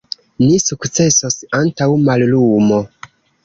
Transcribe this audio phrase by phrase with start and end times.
[0.45, 2.85] Ni sukcesos antaŭ mallumo.